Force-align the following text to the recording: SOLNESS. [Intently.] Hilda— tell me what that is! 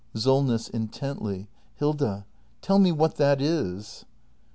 SOLNESS. 0.15 0.67
[Intently.] 0.69 1.47
Hilda— 1.75 2.25
tell 2.63 2.79
me 2.79 2.91
what 2.91 3.17
that 3.17 3.39
is! 3.39 4.03